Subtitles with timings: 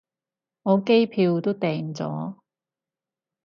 [0.63, 2.33] 我機票都訂咗